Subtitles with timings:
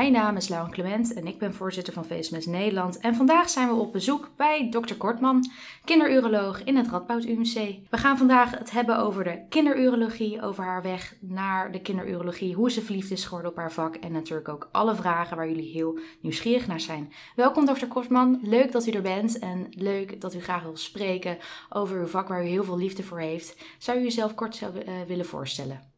[0.00, 2.98] Mijn naam is Lauren Clement en ik ben voorzitter van VSMS Nederland.
[2.98, 4.94] En vandaag zijn we op bezoek bij Dr.
[4.94, 5.50] Kortman,
[5.84, 7.54] kinderuroloog in het Radboud UMC.
[7.90, 12.70] We gaan vandaag het hebben over de kinderurologie, over haar weg naar de kinderurologie, hoe
[12.70, 15.98] ze verliefd is geworden op haar vak en natuurlijk ook alle vragen waar jullie heel
[16.20, 17.12] nieuwsgierig naar zijn.
[17.36, 17.86] Welkom Dr.
[17.86, 22.06] Kortman, leuk dat u er bent en leuk dat u graag wil spreken over uw
[22.06, 23.56] vak waar u heel veel liefde voor heeft.
[23.78, 24.68] Zou u uzelf kort uh,
[25.06, 25.90] willen voorstellen?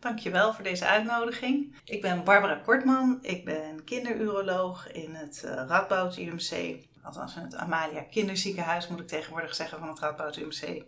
[0.00, 1.74] Dankjewel voor deze uitnodiging.
[1.84, 3.18] Ik ben Barbara Kortman.
[3.22, 6.82] Ik ben kinderuroloog in het uh, Radboud UMC.
[7.02, 10.82] Althans in het Amalia Kinderziekenhuis moet ik tegenwoordig zeggen van het Radboud UMC.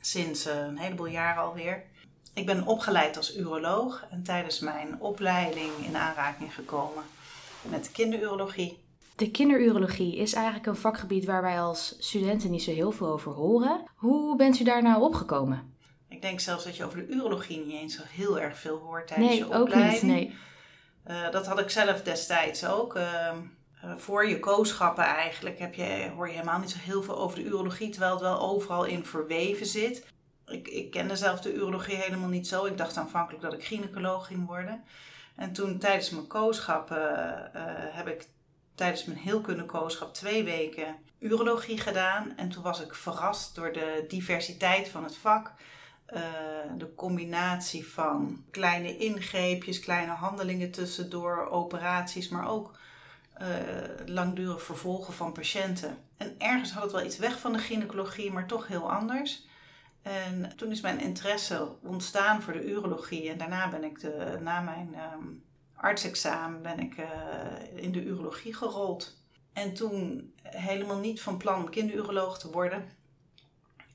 [0.00, 1.84] Sinds uh, een heleboel jaren alweer.
[2.34, 7.04] Ik ben opgeleid als uroloog en tijdens mijn opleiding in aanraking gekomen
[7.62, 8.78] met kinderurologie.
[9.16, 13.32] De kinderurologie is eigenlijk een vakgebied waar wij als studenten niet zo heel veel over
[13.32, 13.84] horen.
[13.94, 15.69] Hoe bent u daar nou opgekomen?
[16.10, 19.06] Ik denk zelfs dat je over de urologie niet eens zo heel erg veel hoort
[19.06, 19.94] tijdens nee, je opleiding.
[19.94, 20.38] Ook niet, nee,
[21.08, 22.96] uh, dat had ik zelf destijds ook.
[22.96, 23.32] Uh,
[23.84, 27.38] uh, voor je kooschappen eigenlijk heb je, hoor je helemaal niet zo heel veel over
[27.38, 30.06] de urologie, terwijl het wel overal in verweven zit.
[30.46, 32.64] Ik, ik kende zelf de urologie helemaal niet zo.
[32.64, 34.84] Ik dacht aanvankelijk dat ik gynaecoloog ging worden.
[35.36, 37.50] En toen tijdens mijn kooschappen
[37.92, 38.26] heb ik
[38.74, 42.32] tijdens mijn heelkunde kooschap twee weken urologie gedaan.
[42.36, 45.52] En toen was ik verrast door de diversiteit van het vak.
[46.14, 46.20] Uh,
[46.76, 52.78] de combinatie van kleine ingreepjes, kleine handelingen tussendoor, operaties, maar ook
[53.40, 53.46] uh,
[54.06, 55.98] langdurig vervolgen van patiënten.
[56.16, 59.46] En ergens had het wel iets weg van de gynaecologie, maar toch heel anders.
[60.02, 63.30] En toen is mijn interesse ontstaan voor de urologie.
[63.30, 65.42] En daarna ben ik de, na mijn um,
[65.74, 67.06] artsexamen ben ik uh,
[67.74, 69.18] in de urologie gerold.
[69.52, 72.84] En toen helemaal niet van plan kinderuroloog te worden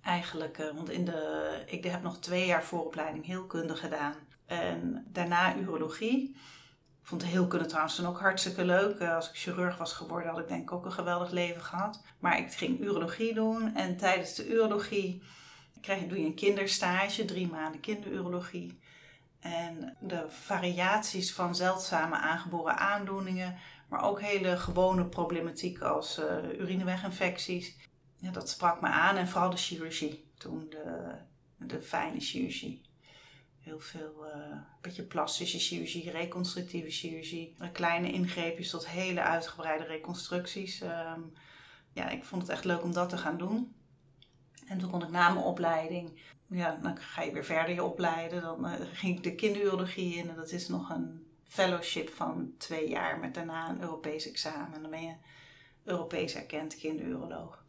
[0.05, 0.57] eigenlijk.
[0.57, 4.15] Uh, want in de, ik heb nog twee jaar vooropleiding heelkunde gedaan.
[4.45, 6.35] En daarna urologie.
[7.01, 8.99] Ik vond de heelkunde trouwens toen ook hartstikke leuk.
[8.99, 12.03] Uh, als ik chirurg was geworden had ik denk ik ook een geweldig leven gehad.
[12.19, 13.75] Maar ik ging urologie doen.
[13.75, 15.23] En tijdens de urologie
[15.81, 17.25] krijg, doe je een kinderstage.
[17.25, 18.79] Drie maanden kinderurologie.
[19.39, 23.55] En de variaties van zeldzame aangeboren aandoeningen.
[23.89, 27.75] Maar ook hele gewone problematiek als uh, urineweginfecties
[28.25, 30.25] ja, dat sprak me aan en vooral de chirurgie.
[30.37, 31.15] Toen de,
[31.57, 32.81] de fijne chirurgie.
[33.59, 37.55] Heel veel, uh, beetje plastische chirurgie, reconstructieve chirurgie.
[37.71, 40.81] Kleine ingreepjes tot hele uitgebreide reconstructies.
[40.81, 41.33] Um,
[41.93, 43.75] ja, ik vond het echt leuk om dat te gaan doen.
[44.67, 48.41] En toen kon ik na mijn opleiding, ja, dan ga je weer verder je opleiden.
[48.41, 52.89] Dan uh, ging ik de kinderurologie in en dat is nog een fellowship van twee
[52.89, 54.73] jaar met daarna een Europees examen.
[54.73, 55.15] En dan ben je
[55.83, 57.64] Europees erkend kinderuroloog.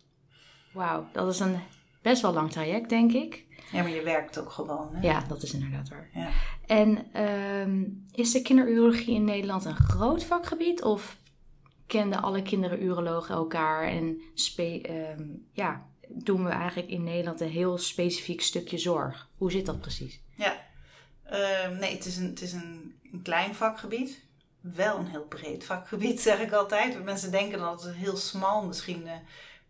[0.72, 1.60] Wauw, dat is een
[2.02, 3.44] best wel lang traject, denk ik.
[3.72, 4.94] Ja, maar je werkt ook gewoon.
[4.94, 5.06] Hè?
[5.08, 6.08] Ja, dat is inderdaad waar.
[6.14, 6.28] Ja.
[6.66, 10.82] En um, is de kinderurologie in Nederland een groot vakgebied?
[10.82, 11.16] Of
[11.86, 14.20] kenden alle kinderurologen elkaar en
[15.18, 19.28] um, ja, doen we eigenlijk in Nederland een heel specifiek stukje zorg?
[19.36, 20.20] Hoe zit dat precies?
[20.34, 20.56] Ja,
[21.30, 24.26] uh, nee, het is, een, het is een, een klein vakgebied
[24.74, 27.04] wel een heel breed vakgebied, zeg ik altijd.
[27.04, 29.12] Mensen denken dat het heel smal misschien uh,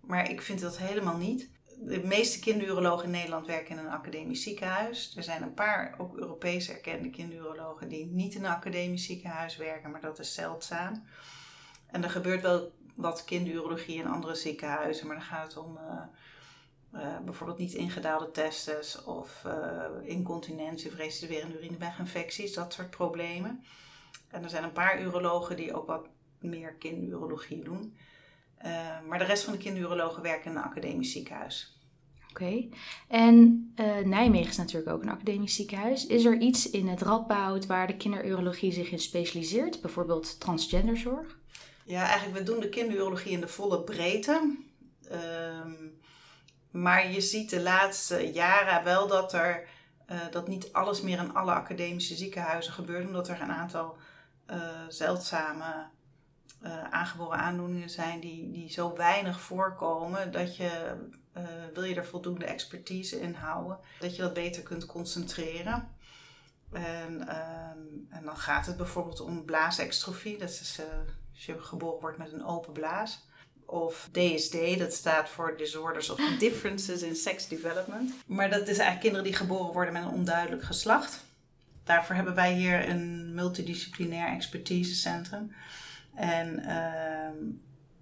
[0.06, 1.50] maar ik vind dat helemaal niet.
[1.78, 5.16] De meeste kinderurologen in Nederland werken in een academisch ziekenhuis.
[5.16, 9.90] Er zijn een paar ook Europees erkende kinderurologen die niet in een academisch ziekenhuis werken,
[9.90, 11.04] maar dat is zeldzaam.
[11.86, 16.02] En er gebeurt wel wat kinderurologie in andere ziekenhuizen, maar dan gaat het om uh,
[16.94, 20.98] uh, bijvoorbeeld niet ingedaalde testes of uh, incontinentie of
[21.30, 23.64] urineweginfecties, dat soort problemen.
[24.28, 27.96] En er zijn een paar urologen die ook wat meer kinderurologie doen.
[28.64, 31.80] Uh, maar de rest van de kinderurologen werken in een academisch ziekenhuis.
[32.30, 32.42] Oké.
[32.42, 32.70] Okay.
[33.08, 36.06] En uh, Nijmegen is natuurlijk ook een academisch ziekenhuis.
[36.06, 39.80] Is er iets in het Radboud waar de kinderurologie zich in specialiseert?
[39.80, 41.38] Bijvoorbeeld transgenderzorg?
[41.84, 44.56] Ja, eigenlijk we doen de kinderurologie in de volle breedte.
[45.12, 46.00] Um,
[46.70, 49.68] maar je ziet de laatste jaren wel dat er
[50.10, 53.96] uh, dat niet alles meer in alle academische ziekenhuizen gebeurt, omdat er een aantal
[54.88, 55.86] zeldzame
[56.66, 60.94] uh, aangeboren aandoeningen zijn die, die zo weinig voorkomen dat je,
[61.36, 61.42] uh,
[61.74, 65.88] wil je er voldoende expertise in houden, dat je dat beter kunt concentreren.
[66.72, 70.86] En, um, en dan gaat het bijvoorbeeld om blaasextrofie, dat is uh,
[71.34, 73.24] als je geboren wordt met een open blaas.
[73.64, 78.14] Of DSD, dat staat voor Disorders of Differences in Sex Development.
[78.26, 81.24] Maar dat is eigenlijk kinderen die geboren worden met een onduidelijk geslacht.
[81.84, 85.52] Daarvoor hebben wij hier een multidisciplinair expertisecentrum.
[86.16, 86.76] En, uh,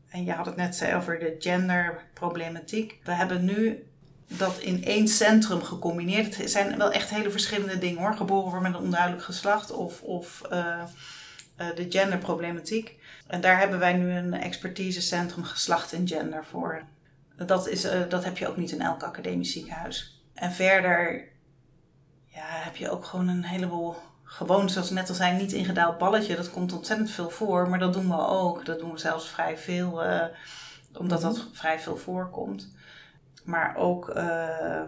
[0.09, 3.01] en je had het net over de genderproblematiek.
[3.05, 3.87] We hebben nu
[4.27, 6.37] dat in één centrum gecombineerd.
[6.37, 8.15] Het zijn wel echt hele verschillende dingen hoor.
[8.15, 10.85] Geboren worden met een onduidelijk geslacht of, of uh,
[11.75, 12.99] de genderproblematiek.
[13.27, 16.83] En daar hebben wij nu een expertisecentrum geslacht en gender voor.
[17.37, 20.23] Dat, is, uh, dat heb je ook niet in elk academisch ziekenhuis.
[20.35, 21.29] En verder
[22.27, 23.97] ja, heb je ook gewoon een heleboel
[24.35, 26.37] gewoon, zoals net al zei, niet ingedaald balletje.
[26.37, 28.65] Dat komt ontzettend veel voor, maar dat doen we ook.
[28.65, 30.25] Dat doen we zelfs vrij veel, uh,
[30.93, 31.47] omdat dat mhm.
[31.53, 32.75] vrij veel voorkomt.
[33.45, 34.83] Maar ook uh,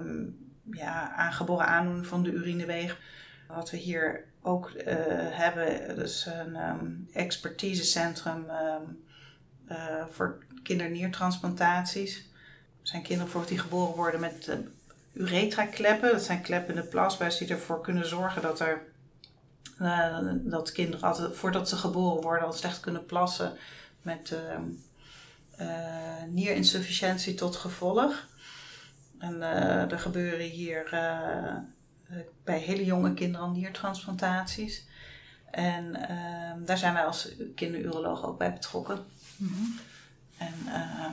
[0.70, 2.98] ja, aangeboren aandoening van de urineweg.
[3.48, 4.84] Wat we hier ook uh,
[5.30, 8.98] hebben, dus een um, expertisecentrum um,
[10.10, 12.16] voor kinderniertransplantaties.
[12.16, 14.56] Er zijn kinderen bijvoorbeeld die geboren worden met
[15.12, 16.12] uretra-kleppen.
[16.12, 18.94] Dat zijn kleppen in de plasbuis die ervoor kunnen zorgen dat er
[19.80, 23.52] uh, dat kinderen altijd, voordat ze geboren worden, al slecht kunnen plassen
[24.02, 24.36] met
[25.58, 25.66] uh,
[26.28, 28.26] nierinsufficiëntie tot gevolg.
[29.18, 29.42] En
[29.90, 30.88] er gebeuren hier
[32.44, 34.86] bij hele jonge kinderen al niertransplantaties.
[35.50, 39.04] En ehm, daar zijn wij als kinderuroloog ook bij betrokken.
[39.36, 39.78] Mm -hmm.
[40.36, 40.54] En,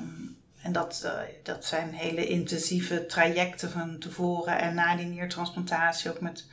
[0.02, 1.12] um, en dat,
[1.44, 6.46] dat zijn hele intensieve trajecten van tevoren en na die niertransplantatie, ook met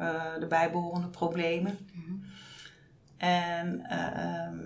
[0.00, 1.78] uh, de bijbehorende problemen.
[1.92, 2.24] Mm-hmm.
[3.16, 4.58] En uh,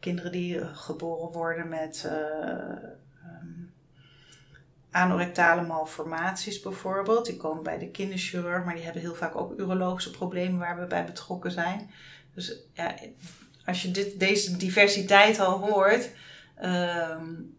[0.00, 2.12] kinderen die geboren worden met uh,
[3.42, 3.72] um,
[4.90, 10.10] anorectale malformaties bijvoorbeeld, die komen bij de kinderchirurg, maar die hebben heel vaak ook urologische
[10.10, 11.90] problemen waar we bij betrokken zijn.
[12.34, 12.94] Dus ja,
[13.64, 16.10] als je dit, deze diversiteit al hoort,
[16.62, 17.56] um,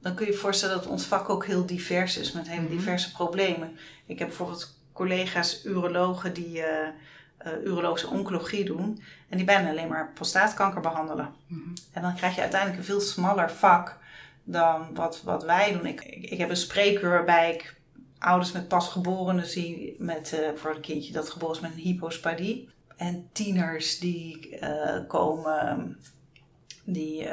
[0.00, 2.76] dan kun je je voorstellen dat ons vak ook heel divers is met hele mm-hmm.
[2.76, 3.76] diverse problemen.
[4.06, 6.66] Ik heb bijvoorbeeld collega's urologen die uh,
[7.46, 9.02] uh, urologische oncologie doen.
[9.28, 11.34] En die bijna alleen maar prostaatkanker behandelen.
[11.46, 13.98] Mm En dan krijg je uiteindelijk een veel smaller vak
[14.44, 15.86] dan wat, wat wij doen.
[15.86, 17.76] Ik, ik, ik heb een spreekuur waarbij ik
[18.18, 22.68] ouders met pasgeborenen zie met, uh, voor een kindje dat geboren is met een hypospadie.
[22.96, 24.58] En tieners die
[25.08, 25.98] komen,
[26.84, 27.28] die,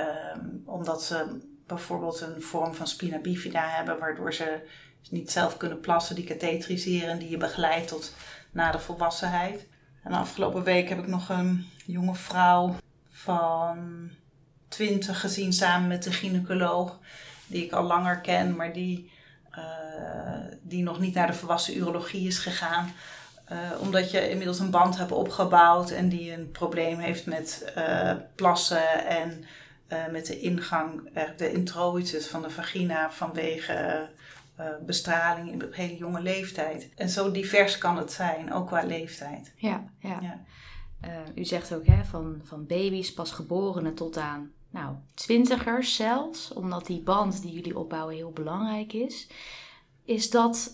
[0.65, 1.39] omdat ze
[1.69, 4.61] bijvoorbeeld een vorm van spina bifida hebben, waardoor ze
[5.09, 8.13] niet zelf kunnen plassen, die katheteriseren, die je begeleidt tot
[8.51, 9.67] na de volwassenheid.
[10.03, 12.75] En afgelopen week heb ik nog een jonge vrouw
[13.11, 14.09] van
[14.67, 16.99] 20 gezien samen met een gynaecoloog,
[17.47, 19.11] die ik al langer ken, maar die,
[19.57, 22.93] uh, die nog niet naar de volwassen urologie is gegaan.
[23.51, 28.11] Uh, omdat je inmiddels een band hebt opgebouwd en die een probleem heeft met uh,
[28.35, 29.45] plassen en
[30.11, 34.09] met de ingang, de introitus van de vagina vanwege
[34.59, 36.91] uh, bestraling op hele jonge leeftijd.
[36.95, 39.53] En zo divers kan het zijn, ook qua leeftijd.
[39.55, 40.19] Ja, ja.
[40.21, 40.43] ja.
[41.05, 46.85] Uh, u zegt ook hè, van, van baby's, pasgeborenen tot aan nou, twintigers zelfs, omdat
[46.85, 49.27] die band die jullie opbouwen heel belangrijk is.
[50.03, 50.71] Is dat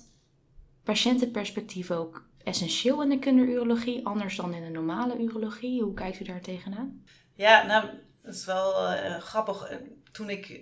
[0.83, 5.81] patiëntenperspectief ook essentieel in de kinderurologie, anders dan in de normale urologie?
[5.81, 7.03] Hoe kijkt u daar tegenaan?
[7.33, 7.89] Ja, nou,
[8.21, 9.71] dat is wel uh, grappig.
[10.11, 10.61] Toen ik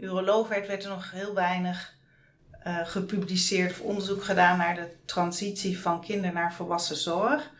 [0.00, 1.96] uroloog werd, werd er nog heel weinig
[2.66, 7.50] uh, gepubliceerd of onderzoek gedaan naar de transitie van kinder naar volwassen zorg.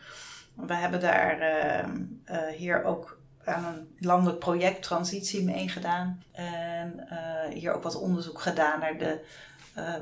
[0.53, 1.87] We hebben daar uh,
[2.31, 6.23] uh, hier ook aan een landelijk project transitie mee gedaan.
[6.31, 7.07] En
[7.53, 9.25] hier ook wat onderzoek gedaan naar de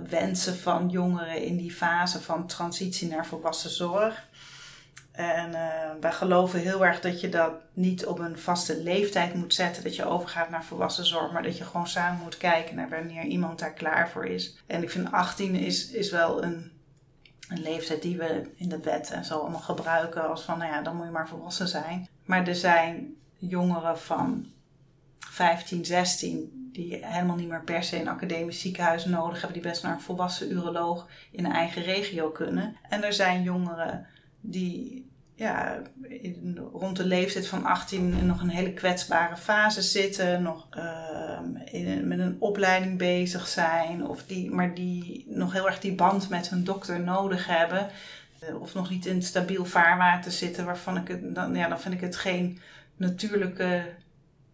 [0.10, 4.28] wensen van jongeren in die fase van transitie naar volwassen zorg.
[5.13, 9.53] En uh, wij geloven heel erg dat je dat niet op een vaste leeftijd moet
[9.53, 12.89] zetten, dat je overgaat naar volwassen zorg, maar dat je gewoon samen moet kijken naar
[12.89, 14.58] wanneer iemand daar klaar voor is.
[14.65, 16.72] En ik vind 18 is, is wel een,
[17.50, 20.82] een leeftijd die we in de wet en zo allemaal gebruiken als van, nou ja,
[20.82, 22.08] dan moet je maar volwassen zijn.
[22.25, 24.48] Maar er zijn jongeren van
[25.20, 29.84] 15, 16 die helemaal niet meer per se een academisch ziekenhuis nodig hebben, die best
[29.84, 32.75] naar een volwassen uroloog in een eigen regio kunnen.
[32.89, 34.08] En er zijn jongeren
[34.46, 40.68] die ja, in, rond de leeftijd van 18 nog een hele kwetsbare fase zitten, nog
[40.78, 45.96] uh, in, met een opleiding bezig zijn, of die, maar die nog heel erg die
[45.96, 47.90] band met hun dokter nodig hebben,
[48.44, 51.94] uh, of nog niet in stabiel vaarwater zitten, waarvan ik het, dan, ja, dan vind
[51.94, 52.60] ik het geen
[52.96, 53.86] natuurlijke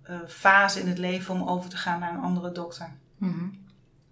[0.09, 2.89] uh, fase in het leven om over te gaan naar een andere dokter.
[3.17, 3.67] Mm -hmm.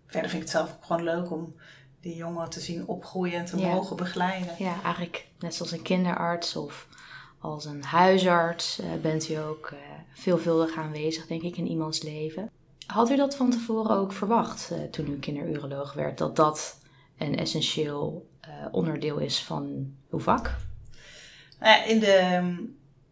[0.05, 1.55] Verder vind ik het zelf ook gewoon leuk om
[2.01, 4.55] die jongeren te zien opgroeien en te mogen begeleiden.
[4.57, 6.87] Ja, eigenlijk net zoals een kinderarts of
[7.39, 9.79] als een huisarts uh, bent u ook uh,
[10.13, 12.51] veelvuldig aanwezig, denk ik, in iemands leven.
[12.85, 16.79] Had u dat van tevoren ook verwacht uh, toen u kinderuroloog werd, dat dat
[17.17, 18.29] een essentieel
[18.71, 20.55] onderdeel is van uw vak?
[21.59, 22.51] Nou in de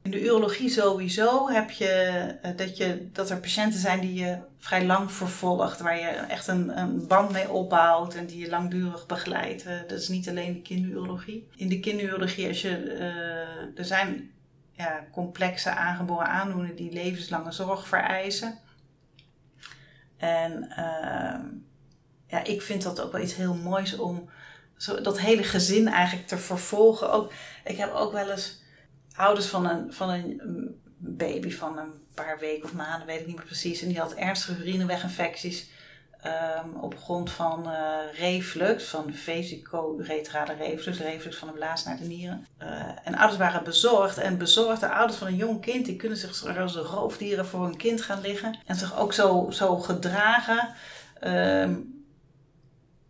[0.05, 1.87] In de urologie sowieso heb je,
[2.41, 6.47] eh, dat, je dat er patiënten zijn die je vrij lang vervolgt, waar je echt
[6.47, 9.65] een, een band mee opbouwt en die je langdurig begeleidt.
[9.65, 11.47] Eh, dat is niet alleen de kinderurologie.
[11.55, 14.31] In de kinderurologie, als je, uh, er zijn
[14.71, 18.59] ja, complexe aangeboren aandoeningen die levenslange zorg vereisen.
[20.17, 21.39] En uh,
[22.27, 24.29] ja, ik vind dat ook wel iets heel moois om
[24.77, 27.11] zo, dat hele gezin eigenlijk te vervolgen.
[27.11, 27.31] Ook,
[27.63, 28.63] ik heb ook wel eens
[29.15, 30.41] ouders van een, van een
[30.97, 33.81] baby van een paar weken of maanden, weet ik niet meer precies.
[33.81, 35.69] En die had ernstige urineweginfecties
[36.25, 42.05] um, op grond van uh, reflux, van vesico-uretrale reflux, reflux van de blaas naar de
[42.05, 42.47] nieren.
[42.61, 42.67] Uh,
[43.03, 44.17] en ouders waren bezorgd.
[44.17, 48.01] En bezorgde ouders van een jong kind, die kunnen zich als roofdieren voor hun kind
[48.01, 48.59] gaan liggen.
[48.65, 50.69] En zich ook zo, zo gedragen.
[51.23, 51.93] Um,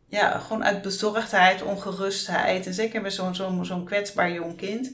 [0.08, 2.66] ja, gewoon uit bezorgdheid, ongerustheid.
[2.66, 4.92] En zeker met zo'n zo'n zo'n kwetsbaar jong kind.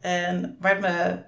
[0.00, 1.22] En waar het me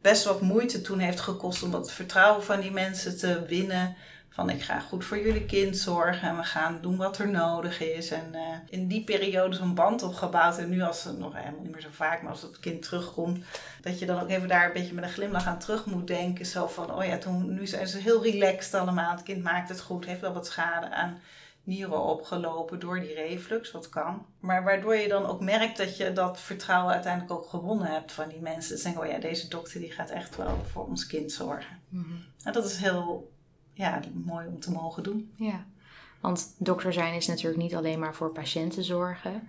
[0.00, 3.96] best wat moeite toen heeft gekost om dat vertrouwen van die mensen te winnen.
[4.28, 7.80] Van ik ga goed voor jullie kind zorgen en we gaan doen wat er nodig
[7.80, 8.10] is.
[8.10, 10.58] En uh, in die periode zo'n band opgebouwd.
[10.58, 13.44] En nu als het nog helemaal niet meer zo vaak, maar als het kind terugkomt.
[13.80, 16.46] Dat je dan ook even daar een beetje met een glimlach aan terug moet denken.
[16.46, 19.10] Zo van, oh ja, toen, nu zijn ze heel relaxed allemaal.
[19.10, 21.20] Het kind maakt het goed, heeft wel wat schade aan
[21.66, 24.26] nieren opgelopen door die reflux, wat kan.
[24.40, 28.28] Maar waardoor je dan ook merkt dat je dat vertrouwen uiteindelijk ook gewonnen hebt van
[28.28, 28.76] die mensen.
[28.76, 31.80] Ze denken, oh ja, deze dokter die gaat echt wel voor ons kind zorgen.
[31.88, 33.32] Mm En dat is heel
[33.72, 35.32] ja, mooi om te mogen doen.
[35.36, 35.64] Ja,
[36.20, 39.48] want dokter zijn is natuurlijk niet alleen maar voor patiënten zorgen.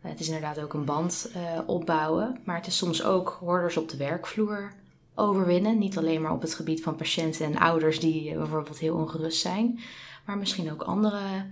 [0.00, 2.40] Het is inderdaad ook een band uh, opbouwen.
[2.44, 4.72] Maar het is soms ook hoorders op de werkvloer
[5.14, 5.78] overwinnen.
[5.78, 9.40] Niet alleen maar op het gebied van patiënten en ouders die uh, bijvoorbeeld heel ongerust
[9.40, 9.80] zijn
[10.28, 11.46] maar misschien ook andere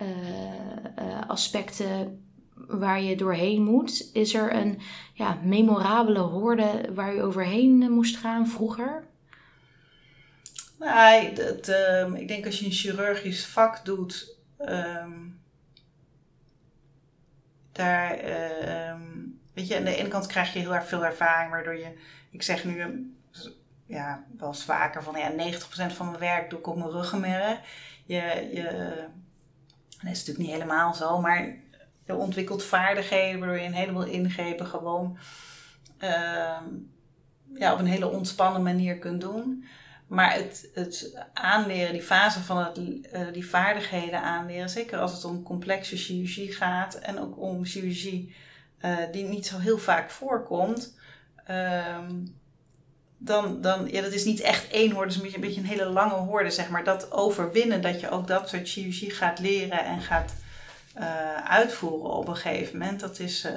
[0.00, 4.10] uh, aspecten waar je doorheen moet.
[4.12, 4.80] Is er een
[5.14, 9.04] ja, memorabele hoorde waar je overheen eh, moest gaan vroeger?
[10.78, 15.40] Nee, dat, um, ik denk als je een chirurgisch vak doet, um,
[17.72, 18.12] daar,
[18.90, 21.92] um, weet je, aan de ene kant krijg je heel erg veel ervaring, waardoor je,
[22.30, 23.12] ik zeg nu,
[23.86, 27.60] ja, wel eens vaker van, ja, 90% van mijn werk doe ik op mijn ruggenmerg
[28.10, 28.64] je, je,
[30.02, 31.56] dat is natuurlijk niet helemaal zo, maar
[32.04, 35.18] je ontwikkelt vaardigheden waardoor je een heleboel ingrepen gewoon
[35.98, 36.60] uh,
[37.54, 39.64] ja, op een hele ontspannen manier kunt doen.
[40.06, 45.24] Maar het, het aanleren, die fase van het, uh, die vaardigheden aanleren, zeker als het
[45.24, 48.34] om complexe chirurgie gaat en ook om chirurgie
[48.80, 50.98] uh, die niet zo heel vaak voorkomt.
[51.50, 51.98] Uh,
[53.22, 55.84] dan, dan, ja, dat is niet echt één hoorde, het is een beetje, een hele
[55.84, 56.84] lange hoorde, zeg maar.
[56.84, 60.34] Dat overwinnen, dat je ook dat soort chirurgie gaat leren en gaat
[60.98, 63.00] uh, uitvoeren op een gegeven moment.
[63.00, 63.52] Dat is, uh,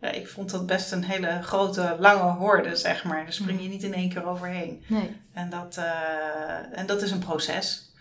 [0.00, 3.22] ja, ik vond dat best een hele grote, lange hoorde, zeg maar.
[3.22, 4.84] Daar spring je niet in één keer overheen.
[4.86, 5.16] Nee.
[5.32, 7.94] En, dat, uh, en dat is een proces.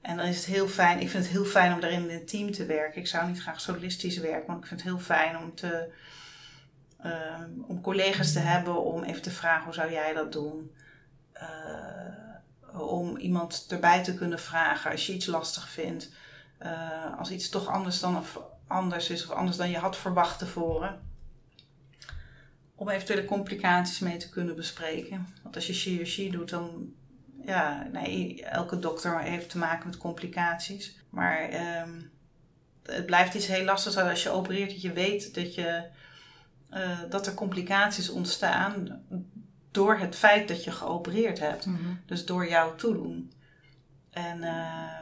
[0.00, 2.26] En dan is het heel fijn, ik vind het heel fijn om daarin in een
[2.26, 3.00] team te werken.
[3.00, 5.92] Ik zou niet graag solistisch werken, want ik vind het heel fijn om te
[7.02, 10.74] Ehm, om collega's te hebben om even te vragen hoe zou jij dat doen.
[11.34, 16.12] Uh, om iemand erbij te kunnen vragen als je iets lastig vindt.
[16.62, 18.24] Uh, als iets toch anders, dan
[18.66, 21.00] anders is of anders dan je had verwacht tevoren.
[22.74, 25.34] Om eventuele complicaties mee te kunnen bespreken.
[25.42, 26.92] Want als je chirurgie doet, dan
[27.44, 30.96] ja, nee, elke dokter heeft te maken met complicaties.
[31.10, 32.10] Maar um,
[32.82, 35.84] het blijft iets heel lastigs als je opereert dat je weet dat je
[36.74, 39.02] uh, dat er complicaties ontstaan
[39.70, 41.66] door het feit dat je geopereerd hebt.
[41.66, 42.00] Mm -hmm.
[42.06, 43.32] Dus door jouw toedoen.
[44.10, 45.00] En uh,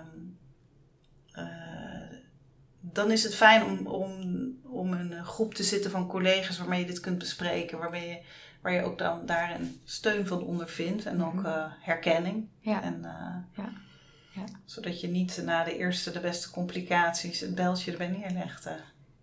[1.35, 2.19] uh,
[2.81, 4.13] dan is het fijn om, om,
[4.63, 7.79] om een groep te zitten van collega's waarmee je dit kunt bespreken.
[7.79, 8.21] Waarmee je,
[8.61, 12.49] waar je ook dan daar een steun van ondervindt en ook uh, herkenning.
[12.61, 12.83] Ja.
[12.83, 13.01] En,
[13.57, 13.73] ja.
[14.35, 14.45] Ja.
[14.65, 18.69] Zodat je niet na de eerste, de beste complicaties het beltje erbij neerlegt.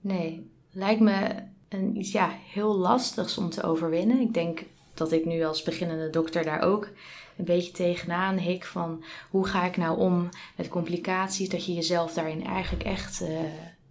[0.01, 4.19] Nee, lijkt me een, iets ja, heel lastigs om te overwinnen.
[4.19, 6.89] Ik denk dat ik nu als beginnende dokter daar ook
[7.38, 12.13] een beetje tegenaan hik van hoe ga ik nou om met complicaties, dat je jezelf
[12.13, 13.27] daarin eigenlijk echt uh,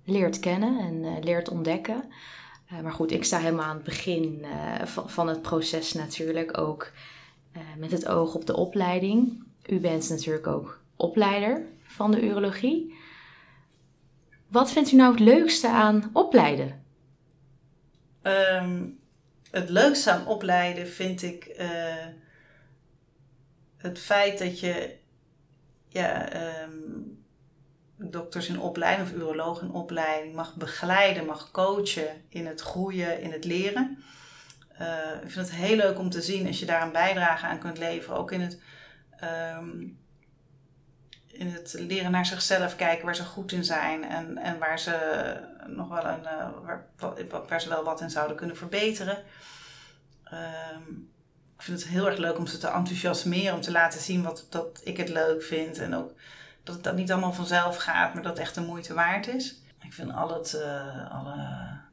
[0.04, 2.04] leert kennen en uh, leert ontdekken.
[2.72, 4.46] Uh, maar goed, ik sta helemaal aan het begin
[4.84, 6.92] van, het proces natuurlijk ook
[7.76, 9.44] met het oog op de opleiding.
[9.66, 12.94] U bent natuurlijk ook opleider van de urologie.
[14.48, 16.84] Wat vindt u nou het leukste aan opleiden?
[18.26, 19.00] Um,
[19.50, 22.06] het leukste aan opleiden vind ik uh,
[23.76, 24.96] het feit dat je
[25.88, 27.24] ja, um,
[27.96, 33.32] dokters in opleiding of urologen in opleiding mag begeleiden, mag coachen in het groeien, in
[33.32, 34.02] het leren.
[34.78, 37.58] eh, ik vind het heel leuk om te zien als je daar een bijdrage aan
[37.58, 38.18] kunt leveren.
[38.18, 38.60] Ook in het,
[39.16, 39.84] ehm,
[41.38, 44.04] in het leren naar zichzelf kijken waar ze goed in zijn.
[44.04, 44.96] En, en waar ze
[45.66, 46.48] nog wel een, uh,
[47.48, 49.22] waar, ze wel wat in zouden kunnen verbeteren.
[50.24, 50.90] Ehm,
[51.56, 53.54] ik vind het heel erg leuk om ze te enthousiasmeren.
[53.54, 55.78] Om te laten zien wat, dat ik het leuk vind.
[55.78, 56.12] En ook
[56.62, 59.60] dat het dan niet allemaal vanzelf gaat, maar dat het echt de moeite waard is.
[59.82, 61.34] Ik vind al het, uh, alle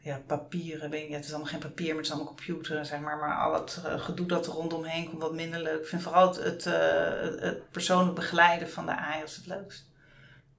[0.04, 3.00] ja, papieren, weet je, het is allemaal geen papier, maar het is allemaal computer, zeg
[3.00, 3.18] maar.
[3.18, 5.80] Maar al het uh, gedoe dat er rondomheen komt, wat minder leuk.
[5.80, 9.86] Ik vind vooral het, het, uh, het persoonlijk begeleiden van de AIOS het leukst.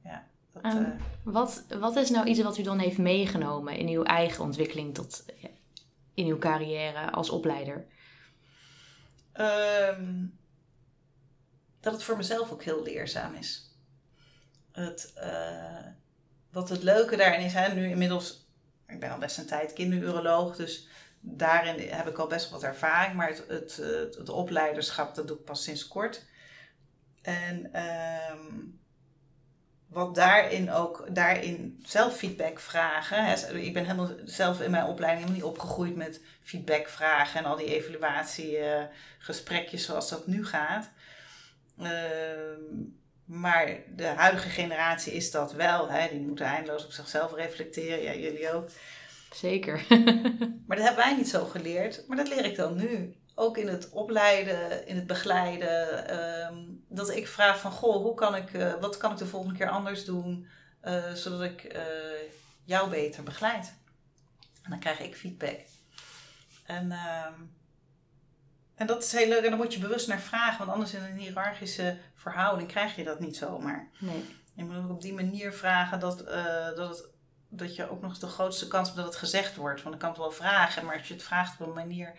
[0.04, 4.02] Ja, dat, um, wat, wat is nou iets wat u dan heeft meegenomen in uw
[4.02, 5.24] eigen ontwikkeling tot,
[6.14, 7.86] in uw carrière als opleider?
[9.40, 10.38] Um,
[11.80, 13.70] dat het voor mezelf ook heel leerzaam is.
[14.72, 15.86] Het, uh,
[16.50, 18.43] wat het leuke daarin is, hè, nu inmiddels,
[18.86, 20.88] ik ben al best een tijd kinderuroloog, dus
[21.20, 25.36] daarin heb ik al best wat ervaring, maar het, het, het, het opleiderschap, dat doe
[25.36, 26.24] ik pas sinds kort.
[27.22, 28.78] En um,
[29.86, 33.54] wat daarin ook, daarin zelf feedback vragen.
[33.64, 37.56] Ik ben helemaal zelf in mijn opleiding helemaal niet opgegroeid met feedback vragen en al
[37.56, 40.90] die evaluatiegesprekjes uh, zoals dat nu gaat.
[41.78, 41.88] Uh,
[43.24, 45.88] maar de huidige generatie is dat wel.
[45.88, 46.08] Hè?
[46.08, 48.02] Die moeten eindeloos op zichzelf reflecteren.
[48.02, 48.68] Ja, jullie ook.
[49.30, 49.84] Zeker.
[50.66, 52.04] maar dat hebben wij niet zo geleerd.
[52.08, 53.16] Maar dat leer ik dan nu.
[53.34, 56.14] Ook in het opleiden, in het begeleiden.
[56.48, 59.58] Um, dat ik vraag van, goh, hoe kan ik, uh, wat kan ik de volgende
[59.58, 60.48] keer anders doen?
[60.82, 61.82] Uh, zodat ik uh,
[62.64, 63.74] jou beter begeleid.
[64.62, 65.60] En dan krijg ik feedback.
[66.66, 66.92] En...
[66.92, 67.62] Um,
[68.74, 71.02] en dat is heel leuk en dan moet je bewust naar vragen, want anders in
[71.02, 73.88] een hiërarchische verhouding krijg je dat niet zomaar.
[73.98, 74.24] Nee.
[74.54, 77.04] Je moet ook op die manier vragen dat, uh, dat, het,
[77.48, 79.82] dat je ook nog eens de grootste kans hebt dat het gezegd wordt.
[79.82, 82.12] Want ik kan het wel vragen, maar als je het vraagt op een manier,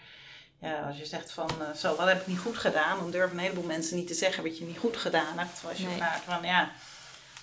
[0.59, 3.37] ja, als je zegt van uh, zo, wat heb ik niet goed gedaan, dan durven
[3.37, 5.63] een heleboel mensen niet te zeggen wat je niet goed gedaan hebt.
[5.67, 5.95] Als je nee.
[5.95, 6.71] vraagt van ja,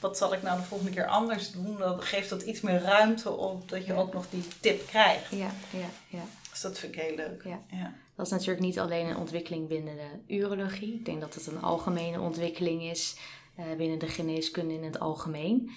[0.01, 3.31] wat zal ik nou de volgende keer anders doen, dan geeft dat iets meer ruimte
[3.31, 5.31] op dat je ook nog die tip krijgt.
[5.31, 6.23] Ja, ja, ja.
[6.51, 7.43] Dus dat vind ik heel leuk.
[7.45, 7.59] Ja.
[7.67, 7.93] ja.
[8.17, 10.95] Dat is natuurlijk niet alleen een ontwikkeling binnen de urologie.
[10.95, 13.17] Ik denk dat het een algemene ontwikkeling is
[13.59, 15.71] uh, binnen de geneeskunde in het algemeen.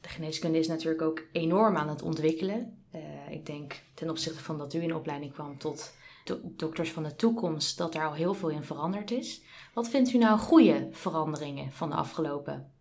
[0.00, 2.78] De geneeskunde is natuurlijk ook enorm aan het ontwikkelen.
[2.94, 5.92] Uh, ik denk ten opzichte van dat u in opleiding kwam tot
[6.24, 9.42] do dokters van de toekomst, dat daar al heel veel in veranderd is.
[9.74, 12.72] Wat vindt u nou goede veranderingen van de afgelopen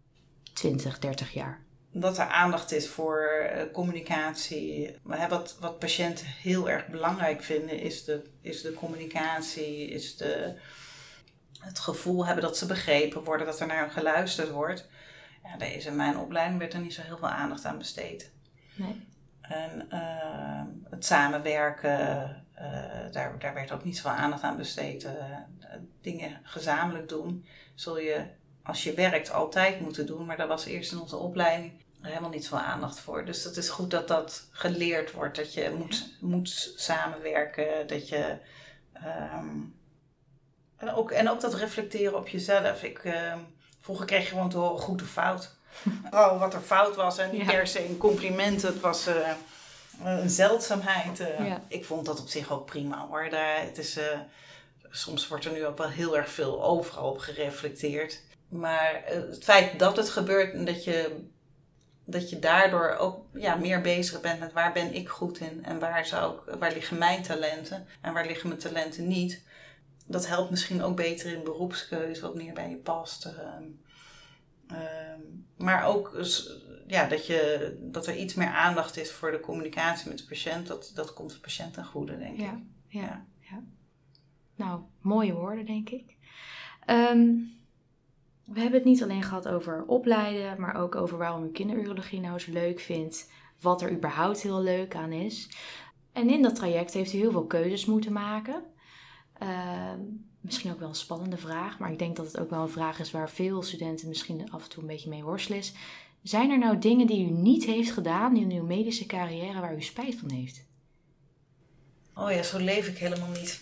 [0.53, 1.67] 20, 30 jaar?
[1.91, 4.95] Dat er aandacht is voor uh, communicatie.
[5.03, 10.55] Wat, wat patiënten heel erg belangrijk vinden, is de, is de communicatie, is de,
[11.59, 14.89] het gevoel hebben dat ze begrepen worden, dat er naar hen geluisterd wordt.
[15.43, 18.31] Ja, deze in mijn opleiding werd er niet zo heel veel aandacht aan besteed.
[18.75, 19.07] Nee.
[19.41, 25.07] En uh, het samenwerken, uh, daar, daar werd ook niet zoveel aandacht aan besteed.
[26.01, 28.25] dingen gezamenlijk doen, zul je
[28.69, 30.25] als je werkt altijd moeten doen.
[30.25, 33.25] Maar daar was eerst in onze opleiding helemaal niet veel aandacht voor.
[33.25, 35.35] Dus het is goed dat dat geleerd wordt.
[35.35, 37.87] Dat je moet, moet samenwerken.
[37.87, 38.37] Dat je.
[39.33, 39.77] Um,
[40.77, 42.83] en, ook, en ook dat reflecteren op jezelf.
[42.83, 43.33] Ik, uh,
[43.79, 45.55] vroeger kreeg je gewoon te horen goed of fout.
[46.11, 47.17] oh, wat er fout was.
[47.17, 47.51] En niet ja.
[47.51, 48.61] per se een compliment.
[48.61, 49.29] Het was uh,
[50.03, 51.19] een zeldzaamheid.
[51.19, 51.61] Uh, ja.
[51.67, 53.29] Ik vond dat op zich ook prima hoor.
[53.29, 53.99] Daar, het is,
[54.89, 58.21] soms wordt er nu ook wel heel erg veel overal op gereflecteerd.
[58.49, 61.25] Maar het feit dat het gebeurt en dat je,
[62.05, 65.79] dat je daardoor ook ja, meer bezig bent met waar ben ik goed in en
[65.79, 69.43] waar, zou ik, waar liggen mijn talenten en waar liggen mijn talenten niet.
[70.05, 73.25] Dat helpt misschien ook beter in beroepskeuze, wat meer bij je past.
[73.25, 73.81] Um,
[74.71, 76.17] um, maar ook
[76.87, 80.67] ja, dat, je, dat er iets meer aandacht is voor de communicatie met de patiënt.
[80.67, 82.57] Dat, dat komt de patiënt ten goede, denk ja, ik.
[82.87, 83.25] Ja, ja.
[83.39, 83.63] ja.
[84.55, 86.15] Nou, mooie woorden, denk ik.
[86.87, 87.58] Um,
[88.53, 92.39] we hebben het niet alleen gehad over opleiden, maar ook over waarom u kinderurologie nou
[92.39, 93.31] zo leuk vindt.
[93.61, 95.49] Wat er überhaupt heel leuk aan is.
[96.11, 98.63] En in dat traject heeft u heel veel keuzes moeten maken.
[99.43, 99.93] Uh,
[100.41, 102.99] misschien ook wel een spannende vraag, maar ik denk dat het ook wel een vraag
[102.99, 105.63] is waar veel studenten misschien af en toe een beetje mee worstelen.
[106.21, 109.81] Zijn er nou dingen die u niet heeft gedaan in uw medische carrière waar u
[109.81, 110.65] spijt van heeft?
[112.13, 113.61] Oh ja, zo leef ik helemaal niet.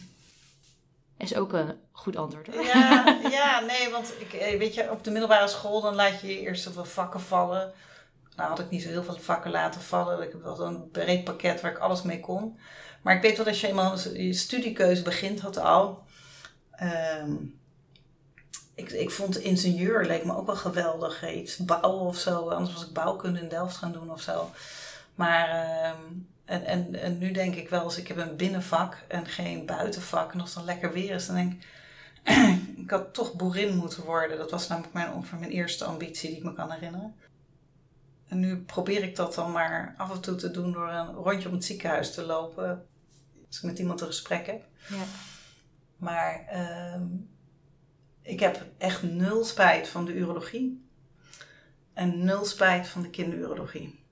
[1.18, 2.48] Is ook een goed antwoord.
[2.48, 2.64] Hoor.
[2.64, 6.40] Ja, ja, nee, want ik, eh, weet je, op de middelbare school dan laat je
[6.40, 7.74] eerst wat vakken vallen.
[8.36, 10.22] Nou had ik niet zo heel veel vakken laten vallen.
[10.22, 12.60] Ik heb wel een breed pakket waar ik alles mee kon.
[13.02, 16.04] Maar ik weet wel dat je eenmaal je studiekeuze begint, had al.
[17.22, 17.60] Um,
[18.76, 21.30] ik, ik vond ingenieur leek me ook wel geweldig.
[21.30, 22.50] Iets bouwen of zo.
[22.50, 24.50] Anders was ik bouwkunde in Delft gaan doen of zo.
[25.16, 26.02] Maar ehm,
[26.48, 30.34] en, en, en nu denk ik wel eens, ik heb een binnenvak en geen buitenvak.
[30.34, 31.68] En als het dan lekker weer is, dan denk ik,
[32.84, 34.38] ik had toch boerin moeten worden.
[34.38, 37.16] Dat was namelijk mijn, ongeveer mijn eerste ambitie die ik me kan herinneren.
[38.28, 41.48] En nu probeer ik dat dan maar af en toe te doen door een rondje
[41.48, 42.88] om het ziekenhuis te lopen.
[43.48, 44.64] Als ik met iemand een gesprek heb.
[44.90, 45.04] Ja.
[45.98, 47.06] Maar ehm,
[48.22, 50.86] ik heb echt nul spijt van de urologie.
[51.94, 54.06] En nul spijt van de kinderurologie.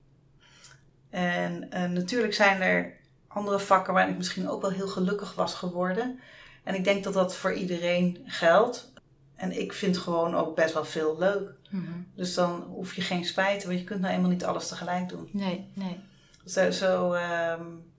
[1.16, 2.96] En uh, natuurlijk zijn er
[3.28, 6.20] andere vakken waarin ik misschien ook wel heel gelukkig was geworden.
[6.64, 8.92] En ik denk dat dat voor iedereen geldt.
[9.34, 11.54] En ik vind gewoon ook best wel veel leuk.
[11.70, 11.92] Mhm.
[12.14, 15.28] Dus dan hoef je geen spijt, want je kunt nou eenmaal niet alles tegelijk doen.
[15.32, 16.00] Nee, nee.
[16.44, 17.92] Zo, zo, um,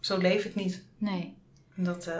[0.00, 0.84] zo leef ik niet.
[0.98, 1.36] Nee.
[1.74, 2.14] Dat uh,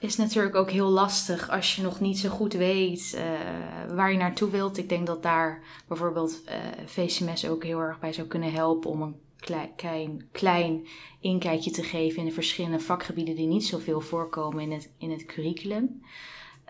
[0.00, 4.18] is natuurlijk ook heel lastig als je nog niet zo goed weet uh, waar je
[4.18, 4.78] naartoe wilt.
[4.78, 6.54] Ik denk dat daar bijvoorbeeld uh,
[6.86, 10.86] VCMS ook heel erg bij zou kunnen helpen om een klein, klein,
[11.20, 15.24] inkijkje te geven in de verschillende vakgebieden die niet zoveel voorkomen in het, in het
[15.24, 16.02] curriculum.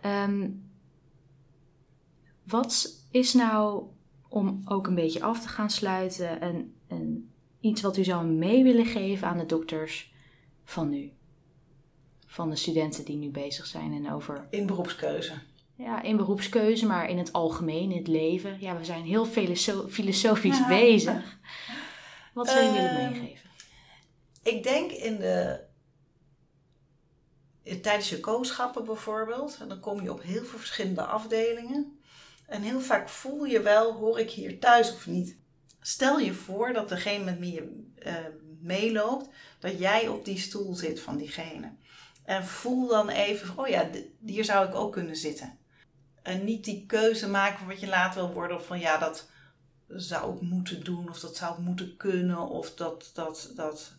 [0.06, 0.68] Um,
[2.44, 3.84] wat is nou,
[4.28, 8.62] om ook een beetje af te gaan sluiten, een, een, iets wat u zou mee
[8.62, 10.12] willen geven aan de dokters
[10.64, 11.12] van nu?
[12.30, 14.46] Van de studenten die nu bezig zijn en over.
[14.50, 15.32] In beroepskeuze.
[15.74, 18.56] Ja, in beroepskeuze, maar in het algemeen, in het leven.
[18.60, 19.26] Ja, we zijn heel
[19.88, 21.38] filosofisch bezig.
[22.34, 23.50] Wat zou je willen ehm, meegeven?
[24.42, 25.60] Ik denk in de.
[27.62, 32.00] Tijdens je kooschappen bijvoorbeeld, en dan kom je op heel veel verschillende afdelingen.
[32.46, 35.36] En heel vaak voel je wel, hoor ik hier thuis of niet.
[35.80, 38.14] Stel je voor dat degene met wie je uh,
[38.60, 41.72] meeloopt, dat jij op die stoel zit van diegene.
[42.30, 43.88] En voel dan even, oh ja,
[44.26, 45.58] hier zou ik ook kunnen zitten.
[46.22, 48.56] En niet die keuze maken wat je later wil worden.
[48.56, 49.28] Of van ja, dat
[49.88, 51.08] zou ik moeten doen.
[51.08, 52.38] Of dat zou ik moeten kunnen.
[52.48, 53.92] Of dat, dat, dat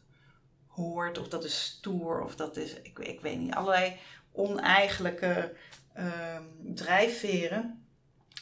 [0.68, 1.18] hoort.
[1.18, 2.24] Of dat is stoer.
[2.24, 4.00] Of dat is, ik, ik weet niet, allerlei
[4.32, 5.56] oneigenlijke
[5.98, 6.40] uh,
[6.74, 7.86] drijfveren.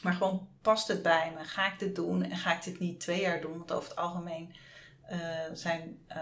[0.02, 1.44] Maar gewoon past het bij me?
[1.44, 3.58] Ga ik dit doen en ga ik dit niet twee jaar doen?
[3.58, 4.54] Want over het algemeen
[5.10, 5.18] uh,
[5.52, 6.16] zijn uh,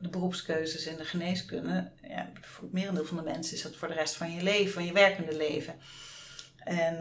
[0.00, 3.88] de beroepskeuzes in de geneeskunde, ja, voor het merendeel van de mensen is dat voor
[3.88, 5.74] de rest van je leven, van je werkende leven.
[6.58, 6.94] En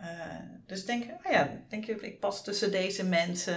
[0.00, 3.56] uh, dus denk, oh ja, denk je, ik pas tussen deze mensen.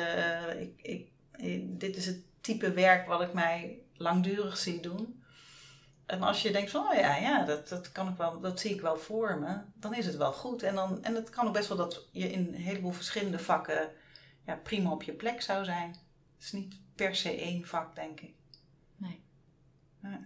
[0.62, 5.24] Ik, ik, dit is het type werk wat ik mij langdurig zie doen.
[6.06, 8.74] En als je denkt van, oh ja, ja dat, dat, kan ik wel, dat zie
[8.74, 10.64] ik wel voor me, dan is het wel goed.
[10.64, 13.90] En, dan, en het kan ook best wel dat je in een heleboel verschillende vakken
[14.46, 15.96] ja, prima op je plek zou zijn.
[16.41, 18.34] Het is niet per se één vak, denk ik.
[18.95, 19.21] Nee.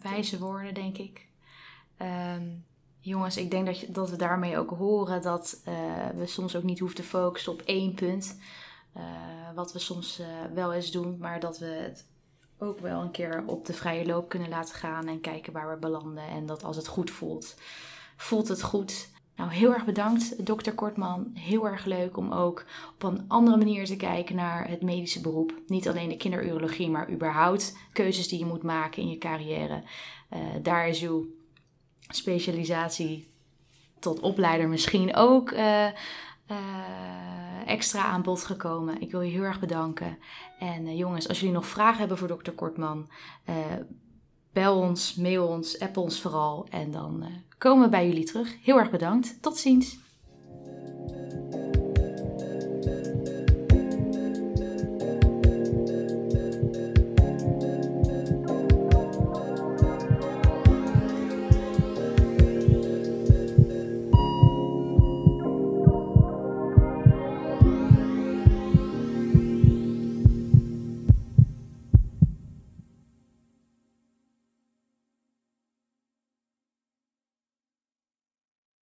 [0.02, 1.28] Wijze woorden, denk ik.
[1.98, 2.48] Ehm,
[3.00, 6.64] jongens, ik denk dat, je, dat we daarmee ook horen dat uh, we soms ook
[6.64, 8.40] niet hoeven te focussen op één punt.
[8.98, 9.04] Uh,
[9.56, 12.06] wat we soms uh, wel eens doen, maar dat we het
[12.58, 15.78] ook wel een keer op de vrije loop kunnen laten gaan en kijken waar we
[15.78, 16.28] belanden.
[16.28, 17.56] En dat als het goed voelt,
[18.18, 19.10] voelt het goed.
[19.36, 21.32] Nou, heel erg bedankt, dokter Kortman.
[21.34, 25.54] Heel erg leuk om ook op een andere manier te kijken naar het medische beroep.
[25.68, 29.84] Niet alleen de kinderurologie, maar überhaupt keuzes die je moet maken in je carrière.
[30.34, 31.26] Uh, daar is uw
[32.08, 33.28] specialisatie
[34.00, 35.88] tot opleider misschien ook uh,
[36.52, 36.58] uh,
[37.66, 39.02] extra aan bod gekomen.
[39.02, 40.18] Ik wil je heel erg bedanken.
[40.60, 43.10] En jongens, als jullie nog vragen hebben voor dokter Kortman,
[44.54, 46.68] bel ons, mail ons, app ons vooral.
[46.70, 47.26] En dan
[47.66, 48.56] komen we bij jullie terug.
[48.64, 49.42] Heel erg bedankt.
[49.42, 50.05] Tot ziens.